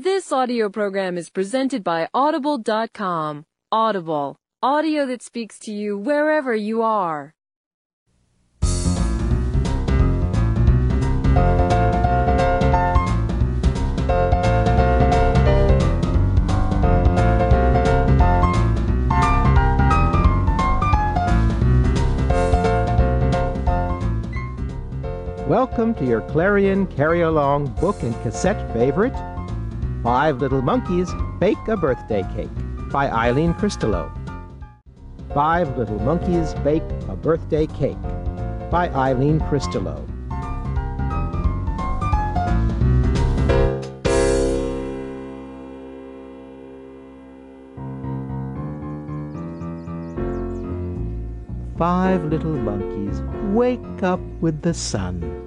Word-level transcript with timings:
This 0.00 0.30
audio 0.30 0.68
program 0.68 1.18
is 1.18 1.28
presented 1.28 1.82
by 1.82 2.08
Audible.com. 2.14 3.44
Audible, 3.72 4.36
audio 4.62 5.06
that 5.06 5.22
speaks 5.24 5.58
to 5.58 5.72
you 5.72 5.98
wherever 5.98 6.54
you 6.54 6.82
are. 6.82 7.34
Welcome 25.48 25.92
to 25.94 26.04
your 26.04 26.20
Clarion 26.30 26.86
Carry 26.86 27.22
Along 27.22 27.66
book 27.80 28.04
and 28.04 28.14
cassette 28.22 28.72
favorite, 28.72 29.14
Five 30.02 30.40
Little 30.40 30.62
Monkeys 30.62 31.10
Bake 31.40 31.58
a 31.66 31.76
Birthday 31.76 32.22
Cake 32.34 32.48
by 32.92 33.10
Eileen 33.10 33.52
Christelow. 33.54 34.08
Five 35.34 35.76
Little 35.76 35.98
Monkeys 35.98 36.54
Bake 36.62 36.84
a 37.08 37.16
Birthday 37.16 37.66
Cake 37.66 38.00
by 38.70 38.88
Eileen 38.90 39.40
Christelow. 39.40 40.06
Five 51.76 52.24
little 52.24 52.56
monkeys 52.56 53.22
wake 53.54 54.02
up 54.02 54.18
with 54.40 54.62
the 54.62 54.74
sun. 54.74 55.37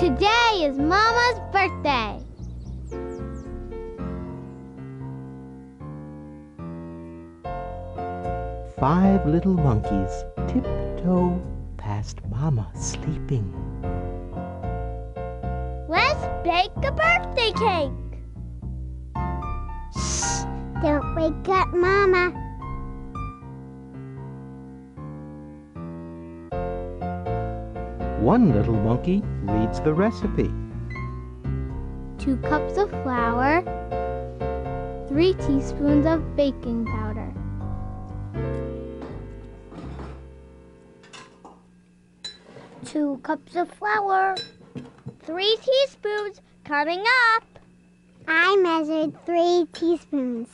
Today 0.00 0.64
is 0.64 0.78
Mama's 0.78 1.40
birthday. 1.52 2.24
Five 8.78 9.26
little 9.26 9.52
monkeys 9.52 10.24
tiptoe 10.48 11.38
past 11.76 12.24
Mama 12.30 12.70
sleeping. 12.74 13.52
Let's 15.86 16.24
bake 16.44 16.72
a 16.82 16.92
birthday 16.92 17.52
cake. 17.52 18.20
Shh! 19.94 20.44
Don't 20.82 21.14
wake 21.14 21.46
up 21.50 21.74
Mama. 21.74 22.49
One 28.20 28.52
little 28.52 28.74
monkey 28.74 29.22
reads 29.44 29.80
the 29.80 29.94
recipe. 29.94 30.52
Two 32.18 32.36
cups 32.36 32.76
of 32.76 32.90
flour, 33.02 33.62
three 35.08 35.32
teaspoons 35.32 36.04
of 36.04 36.36
baking 36.36 36.84
powder, 36.84 37.32
two 42.84 43.18
cups 43.22 43.56
of 43.56 43.70
flour, 43.70 44.34
three 45.22 45.56
teaspoons 45.62 46.42
coming 46.64 47.02
up. 47.34 47.44
I 48.28 48.54
measured 48.56 49.14
three 49.24 49.66
teaspoons. 49.72 50.48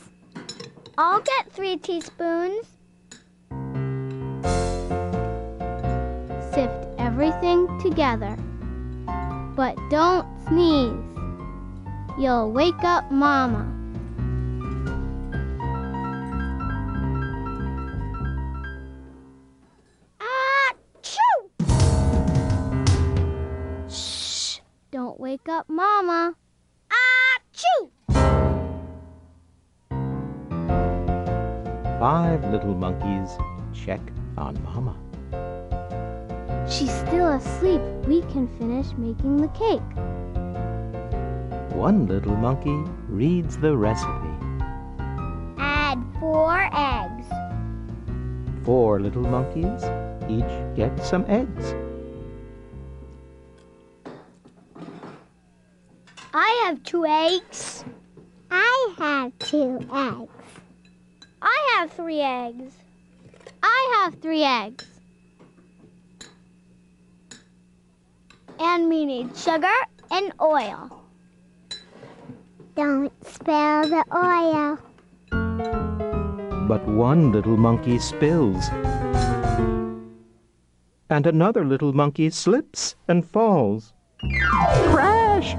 I'll 0.97 1.19
get 1.19 1.51
three 1.51 1.75
teaspoons. 1.75 2.76
Everything 7.19 7.67
together. 7.79 8.37
But 9.55 9.75
don't 9.89 10.27
sneeze. 10.47 10.93
You'll 12.19 12.51
wake 12.51 12.83
up 12.83 13.09
Mama. 13.09 13.73
Shh! 23.89 24.59
Don't 24.91 25.19
wake 25.19 25.49
up 25.49 25.67
Mama. 25.67 26.35
Achoo! 26.91 27.89
Five 31.99 32.43
little 32.51 32.75
monkeys 32.75 33.35
check 33.73 34.01
on 34.37 34.61
Mama. 34.63 34.95
She's 36.69 36.91
still 36.91 37.29
asleep. 37.29 37.81
We 38.07 38.21
can 38.23 38.47
finish 38.59 38.87
making 38.97 39.37
the 39.37 39.47
cake. 39.49 39.81
One 41.73 42.07
little 42.07 42.35
monkey 42.35 42.77
reads 43.07 43.57
the 43.57 43.77
recipe. 43.77 44.35
Add 45.57 46.03
four 46.19 46.69
eggs. 46.73 47.27
Four 48.65 48.99
little 48.99 49.21
monkeys 49.21 49.81
each 50.29 50.75
get 50.75 50.99
some 51.05 51.23
eggs. 51.29 51.73
I 56.33 56.63
have 56.65 56.83
two 56.83 57.05
eggs. 57.05 57.85
I 58.51 58.93
have 58.97 59.31
two 59.39 59.79
eggs. 59.93 60.29
I 61.41 61.77
have 61.77 61.91
three 61.93 62.19
eggs. 62.19 62.73
I 63.63 64.03
have 64.03 64.15
three 64.21 64.43
eggs. 64.43 64.96
And 68.59 68.89
we 68.89 69.05
need 69.05 69.35
sugar 69.37 69.79
and 70.11 70.33
oil. 70.41 71.03
Don't 72.75 73.11
spill 73.25 73.89
the 73.89 74.03
oil. 74.13 74.77
But 76.67 76.85
one 76.87 77.31
little 77.31 77.57
monkey 77.57 77.99
spills. 77.99 78.69
And 81.09 81.25
another 81.25 81.63
little 81.63 81.93
monkey 81.93 82.29
slips 82.29 82.95
and 83.07 83.25
falls. 83.25 83.93
Crash! 84.91 85.55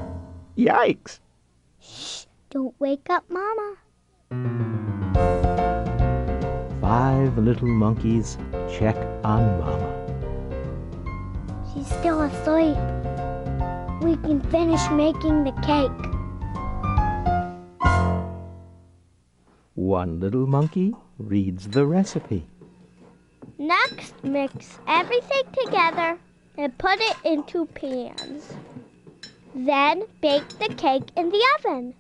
Yikes! 0.57 1.21
Shh! 1.81 2.27
Don't 2.51 2.75
wake 2.79 3.09
up 3.11 3.25
Mama. 3.31 3.77
Five 6.81 7.39
little 7.39 7.69
monkeys 7.69 8.39
check 8.71 8.97
on 9.25 9.59
Mama. 9.61 9.98
She's 11.79 11.87
still 11.87 12.23
asleep. 12.23 12.77
We 14.03 14.17
can 14.17 14.41
finish 14.51 14.81
making 14.91 15.45
the 15.45 15.53
cake. 15.63 15.91
One 19.75 20.19
little 20.19 20.49
monkey 20.49 20.97
reads 21.19 21.69
the 21.69 21.87
recipe. 21.87 22.49
Next, 23.59 24.13
mix 24.25 24.81
everything 24.89 25.45
together 25.65 26.19
and 26.57 26.77
put 26.79 26.99
it 26.99 27.17
into 27.25 27.67
pans. 27.67 28.53
Then 29.55 30.03
bake 30.21 30.49
the 30.59 30.75
cake 30.75 31.13
in 31.17 31.29
the 31.29 31.45
oven. 31.59 31.95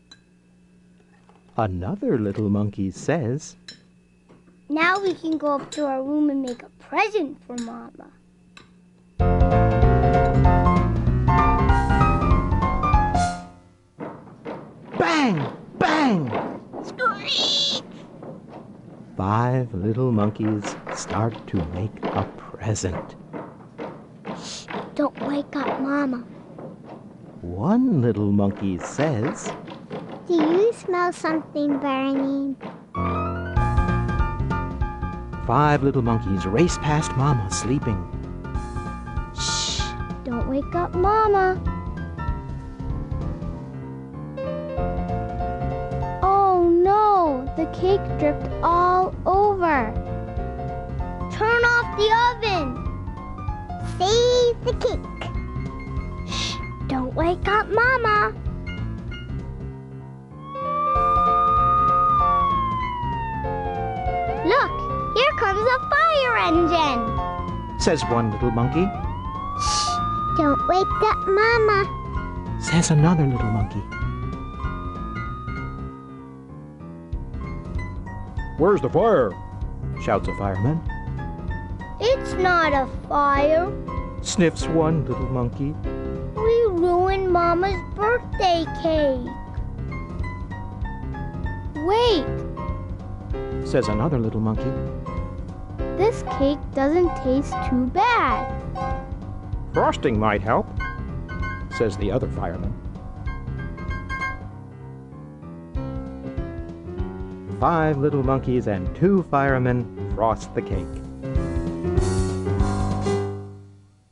Another 1.56 2.18
little 2.18 2.50
monkey 2.50 2.90
says, 2.90 3.54
Now 4.68 5.00
we 5.00 5.14
can 5.14 5.38
go 5.38 5.54
up 5.54 5.70
to 5.72 5.86
our 5.86 6.02
room 6.02 6.30
and 6.30 6.42
make 6.42 6.64
a 6.64 6.70
present 6.80 7.40
for 7.46 7.56
Mama. 7.58 8.10
Bang! 15.28 15.52
Bang! 15.76 16.60
Screech! 16.82 17.82
Five 19.14 19.74
little 19.74 20.10
monkeys 20.10 20.64
start 20.94 21.34
to 21.48 21.58
make 21.74 21.92
a 22.02 22.24
present. 22.38 23.14
Shh, 24.42 24.64
don't 24.94 25.20
wake 25.28 25.54
up 25.54 25.80
Mama. 25.82 26.24
One 27.42 28.00
little 28.00 28.32
monkey 28.32 28.78
says, 28.78 29.52
Do 30.26 30.32
you 30.32 30.72
smell 30.72 31.12
something 31.12 31.78
burning? 31.78 32.56
Five 35.46 35.82
little 35.82 36.00
monkeys 36.00 36.46
race 36.46 36.78
past 36.78 37.12
Mama 37.18 37.50
sleeping. 37.50 38.00
Shh! 39.38 39.82
Don't 40.24 40.48
wake 40.48 40.74
up 40.74 40.94
Mama. 40.94 41.77
The 47.58 47.66
cake 47.74 48.00
dripped 48.20 48.48
all 48.62 49.12
over. 49.26 49.90
Turn 51.32 51.62
off 51.64 51.88
the 51.98 52.08
oven. 52.30 52.66
Save 53.98 54.64
the 54.64 54.74
cake. 54.78 56.30
Shh! 56.32 56.54
Don't 56.86 57.12
wake 57.16 57.48
up 57.48 57.66
Mama. 57.68 58.32
Look! 64.46 65.16
Here 65.16 65.34
comes 65.40 65.58
a 65.58 65.78
fire 65.90 66.36
engine. 66.46 67.80
says 67.80 68.02
one 68.04 68.30
little 68.30 68.52
monkey. 68.52 68.86
Shh! 69.60 69.88
Don't 70.36 70.62
wake 70.68 71.02
up 71.10 71.26
Mama. 71.26 72.58
says 72.60 72.92
another 72.92 73.26
little 73.26 73.50
monkey. 73.50 73.82
Where's 78.58 78.80
the 78.80 78.90
fire? 78.90 79.30
shouts 80.02 80.26
a 80.26 80.34
fireman. 80.36 80.80
It's 82.00 82.32
not 82.34 82.72
a 82.72 82.88
fire. 83.08 83.72
Sniffs 84.20 84.66
one 84.66 85.04
little 85.06 85.28
monkey. 85.28 85.74
We 86.34 86.66
ruined 86.72 87.30
Mama's 87.32 87.80
birthday 87.94 88.64
cake. 88.82 89.30
Wait, 91.86 92.26
says 93.64 93.86
another 93.86 94.18
little 94.18 94.40
monkey. 94.40 94.72
this 95.96 96.24
cake 96.38 96.58
doesn't 96.74 97.14
taste 97.22 97.54
too 97.70 97.86
bad. 97.86 98.52
Frosting 99.72 100.18
might 100.18 100.42
help, 100.42 100.66
says 101.76 101.96
the 101.96 102.10
other 102.10 102.28
fireman. 102.28 102.74
Five 107.60 107.98
little 107.98 108.22
monkeys 108.22 108.68
and 108.68 108.94
two 108.94 109.24
firemen 109.24 110.14
frost 110.14 110.54
the 110.54 110.62
cake. 110.62 110.86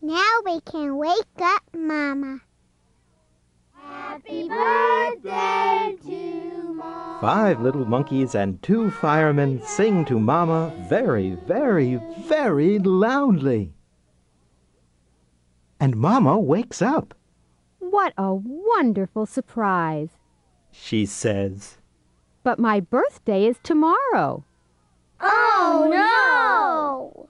Now 0.03 0.33
we 0.45 0.61
can 0.63 0.97
wake 0.97 1.23
up 1.41 1.63
Mama. 1.73 2.41
Happy 3.73 4.49
birthday 4.49 5.97
to 6.07 6.75
Mama. 6.75 7.19
Five 7.21 7.61
little 7.61 7.85
monkeys 7.85 8.35
and 8.35 8.61
two 8.65 8.91
firemen 8.91 9.63
sing 9.65 10.05
to 10.07 10.19
Mama 10.19 10.73
very, 10.89 11.37
very, 11.47 12.01
very 12.27 12.81
loudly. 12.81 13.75
And 15.79 15.95
Mama 15.95 16.37
wakes 16.37 16.83
up. 16.83 17.15
What 17.79 18.13
a 18.19 18.35
wonderful 18.35 19.25
surprise. 19.25 20.11
She 20.73 21.07
says, 21.07 21.79
But 22.47 22.61
my 22.61 22.79
birthday 22.79 23.45
is 23.47 23.59
tomorrow. 23.65 24.45
Oh 25.21 25.89
no! 25.91 27.29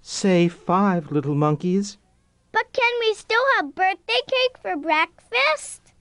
Say 0.00 0.46
five 0.46 1.10
little 1.10 1.34
monkeys. 1.34 1.98
But 2.52 2.72
can 2.72 2.92
we 3.00 3.14
still 3.14 3.42
have 3.56 3.74
birthday 3.74 4.20
cake 4.28 4.56
for 4.62 4.76
breakfast? 4.76 5.92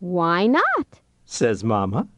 Why 0.00 0.48
not? 0.48 1.00
says 1.24 1.64
Mama. 1.64 2.08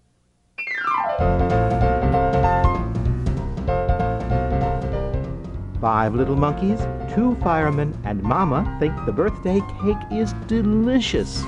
Five 5.81 6.17
little 6.17 6.35
monkeys, 6.35 6.81
two 7.15 7.37
firemen, 7.45 7.97
and 8.03 8.21
Mama 8.25 8.77
think 8.81 8.93
the 9.07 9.13
birthday 9.13 9.61
cake 9.85 10.05
is 10.11 10.33
delicious. 10.49 11.45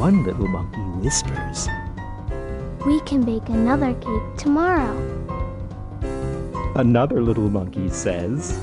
One 0.00 0.24
little 0.24 0.48
monkey 0.48 0.80
whispers, 1.04 1.68
We 2.86 3.00
can 3.00 3.22
bake 3.22 3.50
another 3.50 3.92
cake 3.92 4.38
tomorrow. 4.38 4.96
Another 6.74 7.20
little 7.20 7.50
monkey 7.50 7.90
says, 7.90 8.58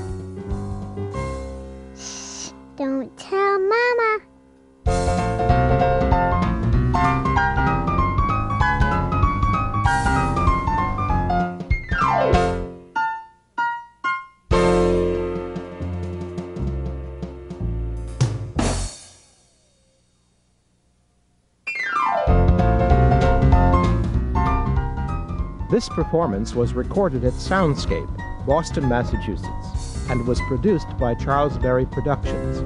This 25.70 25.86
performance 25.86 26.54
was 26.54 26.72
recorded 26.72 27.26
at 27.26 27.34
Soundscape, 27.34 28.08
Boston, 28.46 28.88
Massachusetts, 28.88 30.08
and 30.08 30.26
was 30.26 30.40
produced 30.48 30.86
by 30.96 31.14
Charles 31.14 31.58
Berry 31.58 31.84
Productions. 31.84 32.64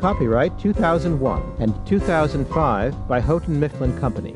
Copyright 0.00 0.58
2001 0.58 1.56
and 1.60 1.86
2005 1.86 3.06
by 3.06 3.20
Houghton 3.20 3.60
Mifflin 3.60 3.96
Company. 4.00 4.34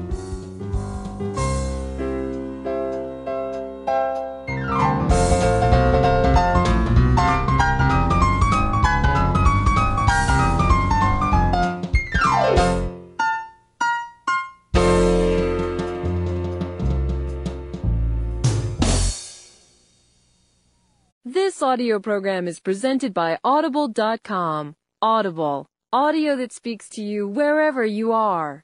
This 21.34 21.62
audio 21.62 21.98
program 21.98 22.46
is 22.46 22.60
presented 22.60 23.12
by 23.12 23.38
Audible.com. 23.42 24.76
Audible, 25.02 25.66
audio 25.92 26.36
that 26.36 26.52
speaks 26.52 26.88
to 26.90 27.02
you 27.02 27.26
wherever 27.26 27.84
you 27.84 28.12
are. 28.12 28.62